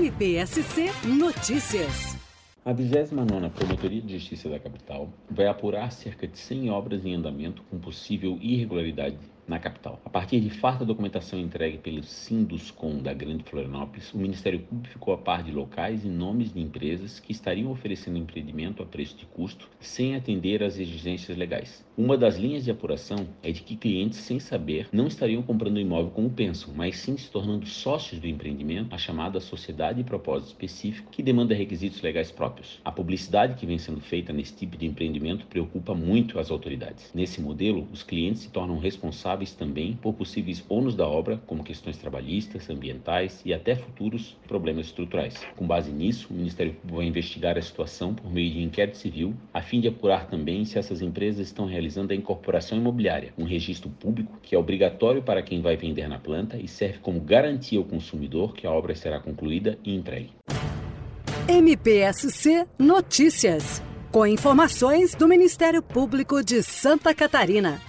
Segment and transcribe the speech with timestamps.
[0.00, 2.16] MPSC Notícias.
[2.64, 7.62] A 29 Promotoria de Justiça da Capital vai apurar cerca de 100 obras em andamento
[7.64, 9.18] com possível irregularidade
[9.50, 10.00] na capital.
[10.04, 15.12] A partir de farta documentação entregue pelo Sinduscom da Grande Florianópolis, o Ministério Público ficou
[15.12, 19.26] a par de locais e nomes de empresas que estariam oferecendo empreendimento a preço de
[19.26, 21.84] custo sem atender às exigências legais.
[21.96, 25.80] Uma das linhas de apuração é de que clientes, sem saber, não estariam comprando o
[25.80, 30.48] imóvel como pensam, mas sim se tornando sócios do empreendimento, a chamada sociedade de propósito
[30.48, 32.80] específico, que demanda requisitos legais próprios.
[32.84, 37.10] A publicidade que vem sendo feita nesse tipo de empreendimento preocupa muito as autoridades.
[37.12, 41.96] Nesse modelo, os clientes se tornam responsáveis também por possíveis ônus da obra, como questões
[41.96, 45.34] trabalhistas, ambientais e até futuros problemas estruturais.
[45.56, 49.34] Com base nisso, o Ministério Público vai investigar a situação por meio de inquérito civil,
[49.54, 53.88] a fim de apurar também se essas empresas estão realizando a incorporação imobiliária, um registro
[53.88, 57.84] público que é obrigatório para quem vai vender na planta e serve como garantia ao
[57.84, 60.30] consumidor que a obra será concluída e entregue.
[61.48, 63.82] MPSC Notícias.
[64.12, 67.80] Com informações do Ministério Público de Santa Catarina.